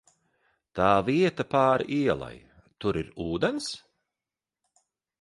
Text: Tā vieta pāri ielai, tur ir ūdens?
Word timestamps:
Tā 0.79 0.87
vieta 1.09 1.45
pāri 1.51 1.87
ielai, 1.99 2.33
tur 2.83 3.03
ir 3.05 3.15
ūdens? 3.29 3.71